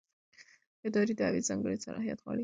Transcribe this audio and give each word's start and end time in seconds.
اداري 0.87 1.13
دعوې 1.19 1.41
ځانګړی 1.49 1.77
صلاحیت 1.85 2.19
غواړي. 2.23 2.39